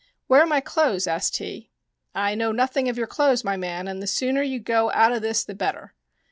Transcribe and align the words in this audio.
"Where 0.27 0.41
are 0.41 0.47
my 0.47 0.61
clothes?" 0.61 1.05
asked 1.05 1.37
he." 1.37 1.69
I 2.15 2.33
know 2.33 2.51
nothing 2.51 2.89
of 2.89 2.97
your 2.97 3.05
clothes, 3.05 3.43
my 3.43 3.55
man, 3.55 3.87
and 3.87 4.01
the 4.01 4.07
sooner 4.07 4.41
you 4.41 4.59
go 4.59 4.91
out 4.93 5.11
o' 5.13 5.19
this 5.19 5.43
the 5.43 5.53
better." 5.53 5.93